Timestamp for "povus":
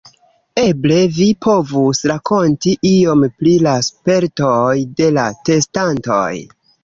1.45-1.99